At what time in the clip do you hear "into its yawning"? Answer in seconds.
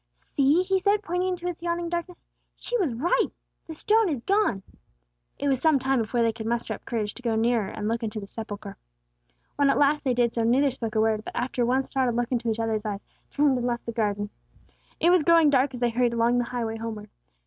1.29-1.87